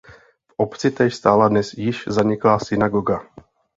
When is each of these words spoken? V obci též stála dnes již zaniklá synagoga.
V 0.47 0.53
obci 0.57 0.91
též 0.91 1.15
stála 1.15 1.47
dnes 1.49 1.73
již 1.73 2.03
zaniklá 2.07 2.59
synagoga. 2.59 3.21